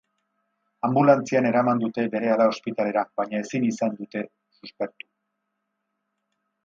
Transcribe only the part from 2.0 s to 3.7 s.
berehala ospitalera, baina ezin